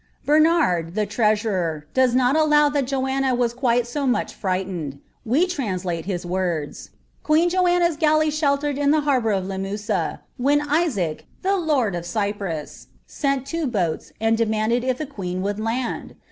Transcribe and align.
Bernard, 0.25 0.95
the 0.95 1.05
treasurer, 1.05 1.85
does 1.93 2.15
nm 2.15 2.33
allow 2.35 2.71
thai 2.71 2.81
Joanna 2.81 3.35
was 3.35 3.53
qitile 3.53 3.85
so 3.85 4.07
modi 4.07 4.33
rrighlenetl. 4.41 4.99
We 5.23 5.45
translate 5.45 6.05
his 6.05 6.25
words: 6.25 6.89
"Queen 7.21 7.51
Joanna's 7.51 7.97
gallw 7.97 8.31
shelund 8.31 8.79
in 8.79 8.89
the 8.89 9.01
harbour 9.01 9.29
of 9.29 9.43
Limoussa, 9.43 10.21
when 10.37 10.59
Isaac, 10.61 11.27
the 11.43 11.55
lord 11.55 11.93
of 11.93 12.07
Cyprus, 12.07 12.87
sml 13.07 13.45
t«e 13.45 13.65
boats, 13.67 14.11
and 14.19 14.35
demanded 14.35 14.83
if 14.83 14.97
ihu 14.99 15.05
queen 15.07 15.43
would 15.43 15.59
land 15.59 16.15